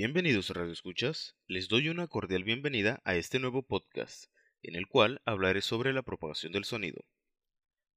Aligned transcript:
Bienvenidos 0.00 0.50
Radio 0.50 0.72
Escuchas, 0.72 1.34
les 1.48 1.66
doy 1.66 1.88
una 1.88 2.06
cordial 2.06 2.44
bienvenida 2.44 3.02
a 3.04 3.16
este 3.16 3.40
nuevo 3.40 3.66
podcast, 3.66 4.26
en 4.62 4.76
el 4.76 4.86
cual 4.86 5.20
hablaré 5.24 5.60
sobre 5.60 5.92
la 5.92 6.02
propagación 6.02 6.52
del 6.52 6.62
sonido. 6.62 7.04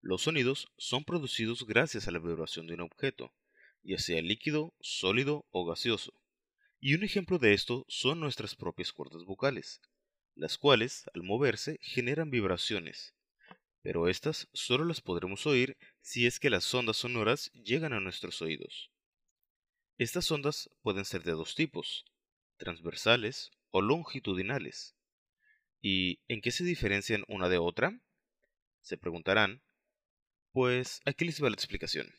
Los 0.02 0.24
sonidos 0.24 0.72
son 0.80 1.04
producidos 1.06 1.68
gracias 1.68 2.08
a 2.08 2.12
la 2.12 2.18
vibración 2.18 2.66
de 2.66 2.74
un 2.74 2.82
objeto, 2.82 3.36
ya 3.84 4.00
sea 4.00 4.20
líquido, 4.24 4.74
sólido 4.80 5.46
o 5.52 5.64
gaseoso. 5.64 6.20
Y 6.80 6.96
un 6.96 7.04
ejemplo 7.04 7.38
de 7.38 7.54
esto 7.54 7.86
son 7.88 8.20
nuestras 8.20 8.56
propias 8.56 8.92
cuerdas 8.92 9.24
vocales, 9.24 9.80
las 10.34 10.58
cuales, 10.58 11.06
al 11.14 11.22
moverse, 11.22 11.78
generan 11.84 12.32
vibraciones. 12.32 13.14
Pero 13.84 14.08
estas 14.08 14.50
solo 14.54 14.86
las 14.86 15.02
podremos 15.02 15.46
oír 15.46 15.78
si 16.02 16.26
es 16.26 16.40
que 16.40 16.50
las 16.50 16.74
ondas 16.74 16.98
sonoras 16.98 17.52
llegan 17.54 17.94
a 17.94 18.00
nuestros 18.00 18.42
oídos. 18.42 18.92
Estas 20.02 20.32
ondas 20.32 20.68
pueden 20.82 21.06
ser 21.06 21.22
de 21.22 21.34
dos 21.34 21.54
tipos, 21.54 22.06
transversales 22.58 23.52
o 23.70 23.84
longitudinales. 23.84 24.96
¿Y 25.80 26.22
en 26.28 26.42
qué 26.42 26.50
se 26.50 26.64
diferencian 26.64 27.24
una 27.28 27.50
de 27.50 27.60
otra? 27.60 28.02
Se 28.82 28.98
preguntarán. 28.98 29.62
Pues 30.54 31.02
aquí 31.06 31.24
les 31.24 31.40
va 31.44 31.52
la 31.52 31.54
explicación. 31.54 32.16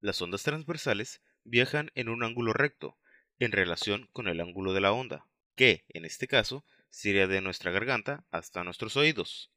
Las 0.00 0.22
ondas 0.22 0.42
transversales 0.42 1.20
viajan 1.44 1.90
en 1.96 2.08
un 2.08 2.24
ángulo 2.24 2.54
recto 2.54 2.96
en 3.38 3.52
relación 3.52 4.08
con 4.14 4.26
el 4.26 4.40
ángulo 4.40 4.72
de 4.72 4.80
la 4.80 4.92
onda, 4.92 5.26
que, 5.56 5.84
en 5.90 6.06
este 6.06 6.28
caso, 6.28 6.64
sería 6.88 7.26
de 7.26 7.42
nuestra 7.42 7.70
garganta 7.72 8.24
hasta 8.30 8.64
nuestros 8.64 8.96
oídos. 8.96 9.52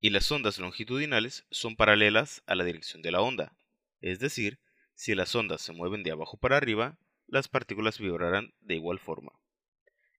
Y 0.00 0.08
las 0.08 0.32
ondas 0.32 0.58
longitudinales 0.58 1.44
son 1.50 1.76
paralelas 1.76 2.42
a 2.46 2.54
la 2.54 2.64
dirección 2.64 3.02
de 3.02 3.10
la 3.10 3.20
onda, 3.20 3.54
es 4.00 4.18
decir, 4.18 4.60
si 4.94 5.14
las 5.14 5.34
ondas 5.34 5.60
se 5.60 5.72
mueven 5.72 6.02
de 6.02 6.12
abajo 6.12 6.36
para 6.36 6.56
arriba, 6.56 6.98
las 7.26 7.48
partículas 7.48 7.98
vibrarán 7.98 8.54
de 8.60 8.76
igual 8.76 8.98
forma. 8.98 9.32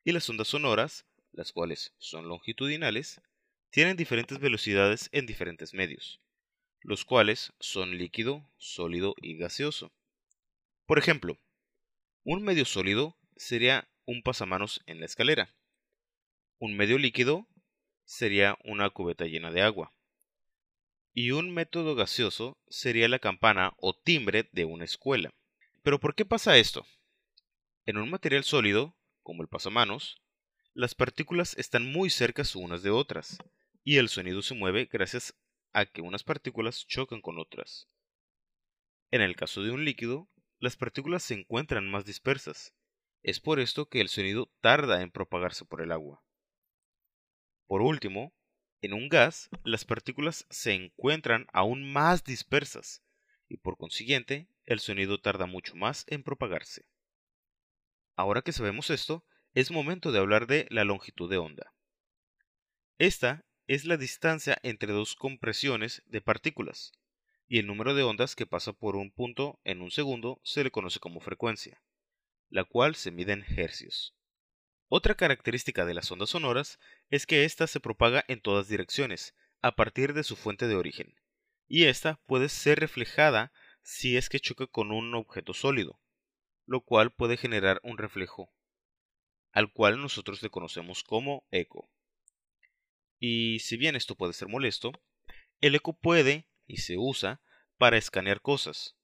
Y 0.03 0.11
las 0.11 0.29
ondas 0.29 0.49
sonoras, 0.49 1.05
las 1.31 1.51
cuales 1.51 1.93
son 1.97 2.27
longitudinales, 2.27 3.21
tienen 3.69 3.97
diferentes 3.97 4.39
velocidades 4.39 5.09
en 5.11 5.25
diferentes 5.25 5.73
medios, 5.73 6.21
los 6.81 7.05
cuales 7.05 7.53
son 7.59 7.97
líquido, 7.97 8.49
sólido 8.57 9.15
y 9.21 9.37
gaseoso. 9.37 9.91
Por 10.85 10.99
ejemplo, 10.99 11.37
un 12.23 12.43
medio 12.43 12.65
sólido 12.65 13.17
sería 13.35 13.87
un 14.05 14.21
pasamanos 14.21 14.81
en 14.85 14.99
la 14.99 15.05
escalera. 15.05 15.53
Un 16.59 16.75
medio 16.77 16.97
líquido 16.97 17.47
sería 18.05 18.57
una 18.63 18.89
cubeta 18.89 19.25
llena 19.25 19.51
de 19.51 19.61
agua 19.61 19.91
y 21.17 21.31
un 21.31 21.53
método 21.53 21.95
gaseoso 21.95 22.57
sería 22.67 23.07
la 23.07 23.19
campana 23.19 23.73
o 23.77 23.95
timbre 23.95 24.49
de 24.51 24.65
una 24.65 24.83
escuela. 24.83 25.33
Pero 25.81 25.97
¿por 25.97 26.13
qué 26.13 26.25
pasa 26.25 26.57
esto? 26.57 26.85
En 27.85 27.97
un 27.97 28.09
material 28.09 28.43
sólido, 28.43 28.97
como 29.23 29.41
el 29.41 29.47
pasamanos, 29.47 30.21
las 30.73 30.93
partículas 30.93 31.57
están 31.57 31.89
muy 31.89 32.09
cercas 32.09 32.53
unas 32.53 32.83
de 32.83 32.89
otras, 32.89 33.37
y 33.81 33.95
el 33.95 34.09
sonido 34.09 34.41
se 34.41 34.55
mueve 34.55 34.89
gracias 34.91 35.33
a 35.71 35.85
que 35.85 36.01
unas 36.01 36.23
partículas 36.23 36.85
chocan 36.85 37.21
con 37.21 37.39
otras. 37.39 37.87
En 39.09 39.21
el 39.21 39.37
caso 39.37 39.63
de 39.63 39.71
un 39.71 39.85
líquido, 39.85 40.27
las 40.59 40.75
partículas 40.75 41.23
se 41.23 41.35
encuentran 41.35 41.89
más 41.89 42.03
dispersas. 42.03 42.75
Es 43.23 43.39
por 43.39 43.61
esto 43.61 43.87
que 43.87 44.01
el 44.01 44.09
sonido 44.09 44.51
tarda 44.59 45.01
en 45.01 45.11
propagarse 45.11 45.63
por 45.63 45.81
el 45.81 45.93
agua. 45.93 46.21
Por 47.67 47.81
último, 47.81 48.33
en 48.85 48.93
un 48.93 49.09
gas, 49.09 49.49
las 49.63 49.85
partículas 49.85 50.45
se 50.49 50.73
encuentran 50.73 51.47
aún 51.51 51.91
más 51.91 52.23
dispersas 52.23 53.03
y 53.47 53.57
por 53.57 53.77
consiguiente 53.77 54.47
el 54.65 54.79
sonido 54.79 55.19
tarda 55.19 55.45
mucho 55.45 55.75
más 55.75 56.05
en 56.07 56.23
propagarse. 56.23 56.87
Ahora 58.15 58.41
que 58.41 58.51
sabemos 58.51 58.89
esto, 58.89 59.25
es 59.53 59.71
momento 59.71 60.11
de 60.11 60.19
hablar 60.19 60.47
de 60.47 60.67
la 60.69 60.83
longitud 60.83 61.29
de 61.29 61.37
onda. 61.37 61.73
Esta 62.97 63.45
es 63.67 63.85
la 63.85 63.97
distancia 63.97 64.57
entre 64.63 64.93
dos 64.93 65.15
compresiones 65.15 66.03
de 66.05 66.21
partículas, 66.21 66.93
y 67.47 67.59
el 67.59 67.67
número 67.67 67.93
de 67.93 68.03
ondas 68.03 68.35
que 68.35 68.45
pasa 68.45 68.73
por 68.73 68.95
un 68.95 69.11
punto 69.11 69.59
en 69.63 69.81
un 69.81 69.91
segundo 69.91 70.39
se 70.43 70.63
le 70.63 70.71
conoce 70.71 70.99
como 70.99 71.19
frecuencia, 71.19 71.81
la 72.49 72.63
cual 72.63 72.95
se 72.95 73.11
mide 73.11 73.33
en 73.33 73.45
hercios. 73.57 74.15
Otra 74.87 75.15
característica 75.15 75.83
de 75.85 75.95
las 75.95 76.11
ondas 76.11 76.29
sonoras 76.29 76.79
es 77.09 77.25
que 77.25 77.43
ésta 77.43 77.65
se 77.65 77.79
propaga 77.79 78.23
en 78.27 78.39
todas 78.39 78.67
direcciones, 78.67 79.35
a 79.61 79.75
partir 79.75 80.13
de 80.13 80.23
su 80.23 80.35
fuente 80.35 80.67
de 80.67 80.75
origen, 80.75 81.15
y 81.67 81.85
ésta 81.85 82.21
puede 82.27 82.49
ser 82.49 82.79
reflejada 82.79 83.51
si 83.81 84.15
es 84.15 84.29
que 84.29 84.39
choca 84.39 84.67
con 84.67 84.91
un 84.91 85.15
objeto 85.15 85.55
sólido, 85.55 85.99
lo 86.67 86.81
cual 86.81 87.11
puede 87.11 87.35
generar 87.35 87.79
un 87.83 87.97
reflejo, 87.97 88.53
al 89.51 89.73
cual 89.73 89.99
nosotros 89.99 90.43
le 90.43 90.51
conocemos 90.51 91.03
como 91.03 91.47
eco. 91.49 91.89
Y 93.17 93.59
si 93.61 93.77
bien 93.77 93.95
esto 93.95 94.15
puede 94.15 94.33
ser 94.33 94.49
molesto, 94.49 94.91
el 95.61 95.73
eco 95.73 95.97
puede 95.97 96.47
y 96.67 96.77
se 96.77 96.97
usa 96.97 97.41
para 97.77 97.97
escanear 97.97 98.39
cosas, 98.39 98.95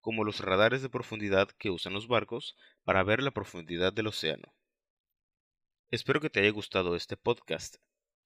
como 0.00 0.24
los 0.24 0.40
radares 0.40 0.82
de 0.82 0.88
profundidad 0.88 1.48
que 1.56 1.70
usan 1.70 1.92
los 1.92 2.08
barcos 2.08 2.56
para 2.82 3.04
ver 3.04 3.22
la 3.22 3.30
profundidad 3.30 3.92
del 3.92 4.08
océano. 4.08 4.54
Espero 5.94 6.20
que 6.20 6.28
te 6.28 6.40
haya 6.40 6.50
gustado 6.50 6.96
este 6.96 7.16
podcast. 7.16 7.76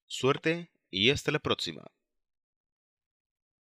Suerte 0.07 0.71
y 0.91 1.11
hasta 1.11 1.31
la 1.33 1.39
próxima. 1.39 1.85